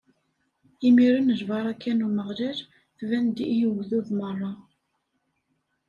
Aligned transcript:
Imiren 0.87 1.27
lbaṛaka 1.41 1.91
n 1.93 2.05
Umeɣlal 2.07 2.57
tban-d 2.97 3.37
i 3.53 3.65
ugdud 3.69 4.07
meṛṛa. 4.19 4.51